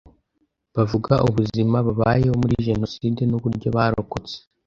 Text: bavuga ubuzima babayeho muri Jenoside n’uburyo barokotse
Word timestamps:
bavuga 0.75 1.13
ubuzima 1.27 1.77
babayeho 1.87 2.35
muri 2.41 2.55
Jenoside 2.67 3.21
n’uburyo 3.25 3.67
barokotse 3.75 4.35